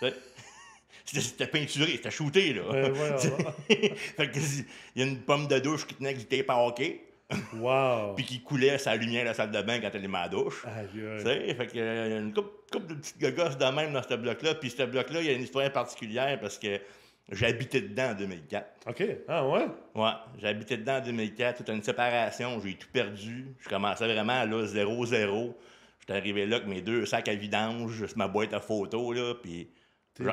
[1.04, 2.68] C'était peinturé, c'était shooté, là.
[2.68, 2.92] Ouais.
[3.96, 4.38] fait que,
[4.94, 7.00] il y a une pomme de douche qui tenait avec du tape à hockey,
[7.54, 8.14] Wow!
[8.14, 10.28] puis qui coulait sa lumière à la salle de bain quand elle est à la
[10.28, 10.64] douche.
[10.66, 13.92] Aïe, fait que, euh, il y a une couple, couple de petites gogosses de même
[13.92, 14.54] dans ce bloc-là.
[14.56, 16.78] Puis ce bloc-là, il y a une histoire particulière parce que
[17.30, 18.66] j'habitais dedans en 2004.
[18.88, 19.04] OK.
[19.28, 19.66] Ah ouais?
[19.94, 20.10] Ouais,
[20.40, 21.58] j'habitais dedans en 2004.
[21.58, 23.46] Toute une séparation, j'ai tout perdu.
[23.60, 25.54] Je commençais vraiment là, 0-0.
[26.00, 29.34] J'étais arrivé là avec mes deux sacs à vidange, sur ma boîte à photos, là,
[29.42, 29.68] puis
[30.18, 30.24] j'ai-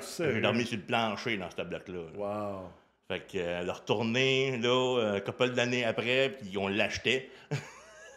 [0.42, 1.96] dormi sur le plancher dans ce bloc-là.
[1.96, 2.18] là.
[2.18, 2.70] Wow!
[3.08, 7.30] Fait que, euh, le retourner, là, un couple d'années après, puis on l'achetait.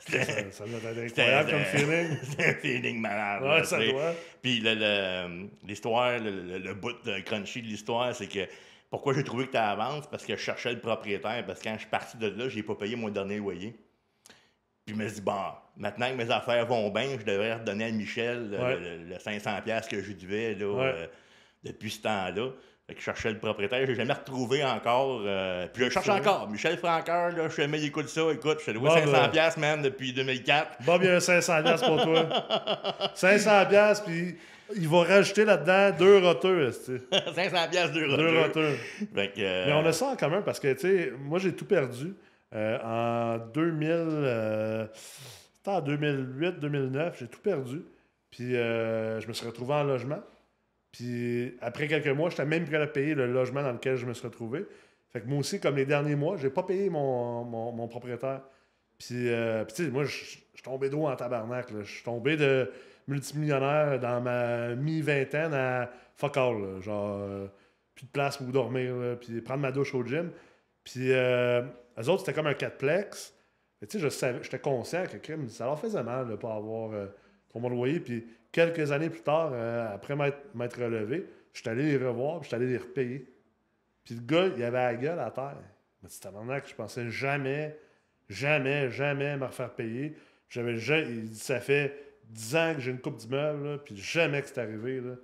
[0.09, 2.17] Ça, ça doit être incroyable comme feeling.
[2.23, 3.43] C'était un feeling malade.
[3.43, 4.15] Ouais, là, ça doit.
[4.41, 8.39] Puis le- l'histoire, le, le- le bout de crunchy de l'histoire, c'est que
[8.91, 10.07] pourquoi j'ai trouvé que tu avances?
[10.07, 12.63] Parce que je cherchais le propriétaire, parce que quand je suis parti de là, j'ai
[12.63, 13.77] pas payé mon dernier loyer.
[14.87, 15.35] Puis je me dis, bon,
[15.77, 18.77] maintenant que mes affaires vont bien, je devrais redonner à Michel le, Ouais.
[18.81, 20.93] le- le 500$ piastres que je devais là, Ouais.
[20.95, 21.07] euh,
[21.65, 22.51] depuis ce temps-là.
[22.87, 25.21] Fait que je cherchais le propriétaire, je l'ai jamais retrouvé encore.
[25.27, 26.49] euh, puis je cherche encore.
[26.49, 28.23] Michel Francoeur, là, je jamais, il écoute ça.
[28.33, 29.29] Écoute, je te Bon, 500$, ben.
[29.29, 30.83] piastres, man, depuis 2004.
[30.87, 32.27] Bob, il y a un 500$ piastres pour toi.
[33.15, 34.39] 500$, piastres, puis
[34.77, 36.93] il va rajouter là-dedans deux roteux, esti.
[37.13, 38.39] 500$, piastres, deux Deux roteux.
[38.43, 38.77] roteux.
[39.15, 41.53] Fait que, euh, Mais on a ça en commun parce que, tu sais, moi, j'ai
[41.55, 42.15] tout perdu.
[42.55, 44.87] Euh, en 2000, euh,
[45.55, 47.83] c'était en 2008, 2009, j'ai tout perdu.
[48.31, 50.21] Puis euh, je me suis retrouvé en logement.
[50.93, 54.15] Puis après quelques mois, j'étais même prêt à payer le logement dans lequel je me
[54.15, 54.65] suis retrouvé.
[55.13, 58.41] Fait que moi aussi, comme les derniers mois, j'ai pas payé mon, mon, mon propriétaire.
[58.99, 61.69] Puis, euh, puis tu sais, moi, je suis tombé d'eau en tabarnak.
[61.83, 62.71] Je suis tombé de
[63.09, 66.81] multimillionnaire dans ma mi-vingtaine à fuck all.
[66.81, 67.47] Genre, euh,
[67.95, 70.31] plus de place pour dormir, puis prendre ma douche au gym.
[70.85, 71.63] Puis, euh,
[71.99, 73.35] eux autres, c'était comme un quatre-plex.
[73.81, 77.07] Mais tu sais, j'étais conscient que ça leur faisait mal de ne pas avoir euh,
[77.49, 78.01] pour mon loyer.
[78.01, 82.51] Puis, quelques années plus tard, euh, après m'être, relevé, je suis allé les revoir, puis
[82.51, 83.33] je allé les repayer.
[84.05, 85.57] Puis le gars, il avait la gueule à terre.
[85.59, 87.77] Il m'a dit, tabarnak, je pensais jamais,
[88.29, 90.17] jamais, jamais me refaire payer.
[90.49, 94.43] J'avais, ja- il dit, ça fait 10 ans que j'ai une coupe d'immeuble, puis jamais
[94.43, 95.01] que c'est arrivé.
[95.01, 95.15] Là.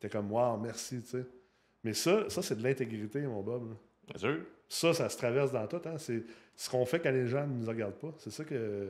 [0.00, 1.24] T'es comme, wow, merci, tu sais.
[1.84, 3.70] Mais ça, ça c'est de l'intégrité, mon Bob.
[3.70, 3.76] là.
[4.08, 4.38] Bien sûr.
[4.68, 5.80] Ça, ça se traverse dans tout.
[5.86, 5.94] Hein.
[5.98, 6.22] C'est
[6.56, 8.12] ce qu'on fait quand les gens ne nous regardent pas.
[8.18, 8.88] C'est ça que.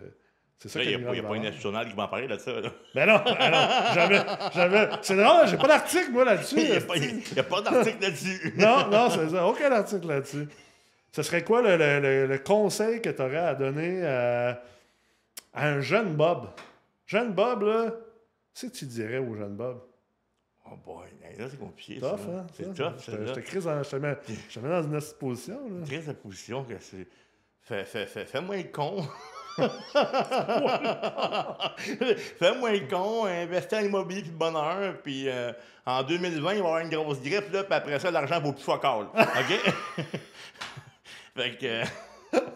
[0.58, 2.60] C'est ça Il n'y a, a pas une nationale qui va en parler de ça.
[2.60, 2.72] là.
[2.94, 4.20] Ben non, ben non, jamais,
[4.52, 4.88] jamais.
[5.02, 6.56] C'est drôle, j'ai pas d'article, moi, là-dessus.
[6.58, 8.54] Il n'y a, pas- y a pas d'article là-dessus.
[8.56, 9.46] Non, non, c'est ça.
[9.46, 10.48] Aucun article là-dessus.
[11.12, 14.60] Ce serait quoi le, le- le- le conseil que tu aurais à donner à,
[15.54, 16.48] à un jeune Bob?
[17.08, 17.90] Jeune Bob, là,
[18.54, 19.82] c'est que tu dirais au jeune Bob?
[20.70, 21.98] Oh boy, là, c'est compliqué.
[21.98, 22.30] Tough, ça.
[22.40, 22.46] hein?
[22.54, 23.66] C'est tough, Je te- crise
[23.96, 24.14] mets,
[24.68, 25.86] dans une autre position, là.
[25.86, 27.08] Très la position que c'est.
[27.62, 29.02] Fais, fais, fais, fais-moi le con.
[32.38, 35.52] fais-moi le con, investis en immobilier puis bonheur, puis euh,
[35.86, 38.52] en 2020, il va y avoir une grosse grippe, là, puis après ça, l'argent vaut
[38.52, 39.06] plus fuck all.
[39.14, 39.74] OK?
[41.36, 41.66] fait que.
[41.66, 41.84] euh,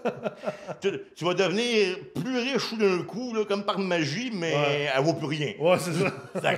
[0.80, 4.88] tu, tu vas devenir plus riche tout d'un coup, là, comme par magie, mais Ouais.
[4.94, 5.52] elle vaut plus rien.
[5.58, 6.12] Ouais, c'est ça.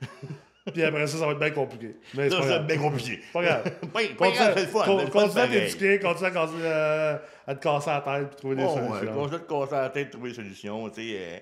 [0.72, 1.96] Puis après ça, ça va être bien compliqué.
[2.14, 2.66] Mais ça, c'est grave.
[2.66, 3.20] bien compliqué.
[3.32, 3.62] Pas grave.
[3.64, 4.84] Pas, pas Continue, grave, c'est le fun.
[4.84, 8.00] con- c'est le fun continue à t'éduquer, continue à, continuer à- à te casser la
[8.02, 9.14] tête puis trouver des solutions.
[9.14, 10.90] continue de te casser la tête, trouver des solutions.
[10.90, 11.38] tu sais, euh,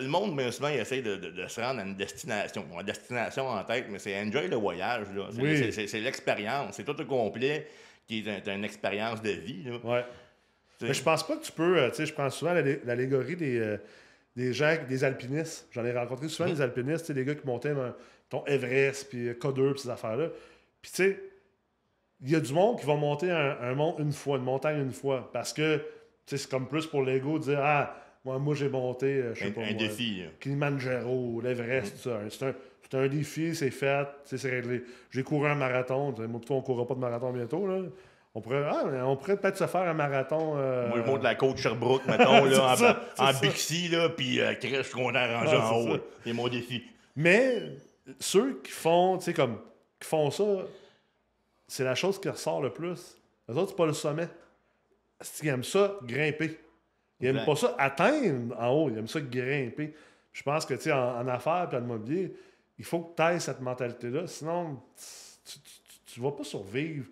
[0.00, 2.64] le monde, bien souvent, il essaie de, de- de se rendre à une destination.
[2.78, 5.06] Une destination en tête, mais c'est enjoy le voyage.
[5.14, 5.24] là.
[5.34, 5.56] C'est, Oui.
[5.58, 6.76] c'est- c'est- c'est l'expérience.
[6.76, 7.66] C'est tout au complet
[8.06, 9.64] qui est un- une expérience de vie.
[9.64, 9.78] là.
[9.82, 10.04] Ouais.
[10.80, 11.78] Mais je pense pas que tu peux.
[11.78, 13.76] euh, tu sais, je prends souvent l'allé- l'allégorie des, euh,
[14.34, 15.68] des gens, des alpinistes.
[15.72, 16.54] J'en ai rencontré souvent Mhm.
[16.56, 17.92] des alpinistes, tu sais, des gars qui montaient dans
[18.28, 20.28] ton Everest, puis euh, K2, puis ces affaires-là.
[20.80, 21.20] Puis tu sais,
[22.24, 24.80] il y a du monde qui va monter un, un mont une fois, une montagne
[24.80, 25.30] une fois.
[25.32, 25.82] Parce que, tu
[26.26, 29.40] sais, c'est comme plus pour l'ego de dire Ah, moi, moi j'ai monté, euh, je
[29.40, 29.60] sais un, pas.
[29.62, 30.20] un moi, défi.
[30.22, 30.30] là.
[30.40, 32.20] Kilimanjaro, l'Everest, tout ça.
[32.30, 32.54] C'est un,
[32.90, 34.82] c'est un défi, c'est fait, c'est réglé.
[35.10, 36.12] J'ai couru un marathon.
[36.16, 37.66] Moi, plutôt, on ne courra pas de marathon bientôt.
[37.66, 37.82] Là.
[38.34, 40.54] On pourrait, ah, on pourrait peut-être se faire un marathon.
[40.56, 43.32] euh, Moi, je monte la côte Sherbrooke, mettons, là, en, ça.
[43.42, 44.54] Bixi, là, puis euh,
[44.92, 45.98] content de ranger Ah, en haut.
[46.24, 46.82] C'est mon défi.
[47.14, 47.62] Mais
[48.18, 49.58] ceux qui font, tu sais, comme,
[50.00, 50.44] qui font ça,
[51.68, 53.16] c'est la chose qui ressort le plus.
[53.48, 54.28] Les autres, c'est pas le sommet.
[55.42, 56.58] Ils aiment ça grimper?
[57.20, 57.46] Ils aiment Exact.
[57.52, 58.88] pas ça atteindre en haut.
[58.90, 59.94] Ils aiment ça grimper.
[60.32, 62.34] Je pense que, tu sais, en, en affaires et en immobilier,
[62.78, 64.26] il faut que tu ailles cette mentalité-là.
[64.26, 64.80] Sinon,
[65.44, 65.58] tu,
[66.06, 67.04] tu vas pas survivre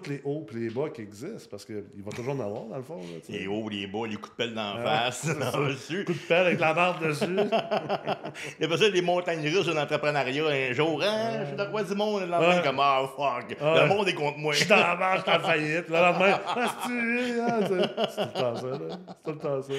[0.00, 2.76] tous les hauts et les bas qui existent parce qu'il va toujours en avoir, dans
[2.76, 2.96] le fond.
[2.96, 3.02] là.
[3.28, 5.58] Les hauts, les bas, les coups de pelle dans la Ah, face, dans ça.
[5.60, 6.04] le dessus.
[6.04, 7.24] Coup de pelle avec la barre dessus.
[7.26, 11.02] Il y a pas ça des montagnes russes en entrepreneuriat un jour.
[11.02, 12.20] Hein, je suis dans le roi du monde.
[12.22, 13.56] Le lendemain, comme, ah, fuck.
[13.60, 14.52] Le monde est contre moi.
[14.52, 15.88] Je suis dans la marche, je suis en faillite.
[15.88, 18.62] Le lendemain, ah, c'est tout le temps ça.
[18.72, 19.72] C'est tout le temps ça.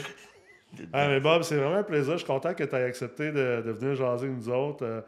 [0.93, 2.13] Ah, mais Bob, c'est vraiment un plaisir.
[2.13, 4.83] Je suis content que tu aies accepté de, de venir jaser nous autres.
[4.85, 5.01] euh,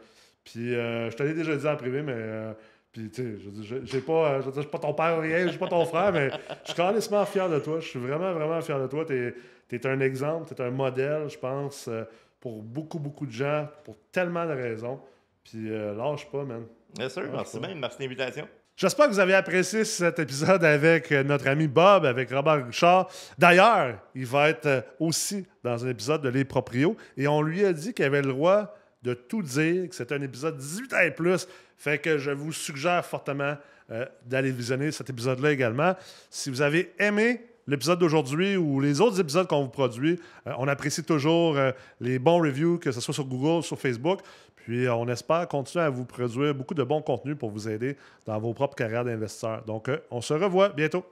[0.44, 2.12] puis euh, je te l'ai déjà dit en privé, mais.
[2.14, 2.52] euh,
[2.98, 4.78] puis, tu sais, je veux dire, j'ai- pas, euh, je veux dire, je suis pas
[4.78, 7.58] ton père ou rien, je suis pas ton frère, mais je suis carrément fier de
[7.60, 7.78] toi.
[7.80, 9.04] Je suis vraiment, vraiment fier de toi.
[9.04, 9.34] Tu
[9.70, 12.02] es, un exemple, tu es un modèle, je pense, euh,
[12.40, 14.98] pour beaucoup, beaucoup de gens, pour tellement de raisons.
[15.44, 16.64] Puis, euh, lâche pas, man.
[16.96, 17.74] Bien sûr, merci bien.
[17.76, 18.48] Merci de l'invitation.
[18.76, 23.08] J'espère que vous avez apprécié cet épisode avec euh, notre ami Bob, avec Robert Richard.
[23.36, 27.64] D'ailleurs, il va être euh, aussi dans un épisode de Les Proprios et on lui
[27.64, 31.00] a dit qu'il avait le droit de tout dire, que c'était un épisode 18 ans
[31.00, 31.46] et plus.
[31.76, 33.56] Fait que je vous suggère fortement
[33.90, 35.94] euh, d'aller visionner cet épisode-là également.
[36.30, 40.68] Si vous avez aimé l'épisode d'aujourd'hui ou les autres épisodes qu'on vous produit, euh, on
[40.68, 44.20] apprécie toujours euh, les bons reviews, que ce soit sur Google, sur Facebook.
[44.56, 48.38] Puis on espère continuer à vous produire beaucoup de bons contenus pour vous aider dans
[48.38, 49.64] vos propres carrières d'investisseurs.
[49.64, 51.06] Donc, on se revoit bientôt.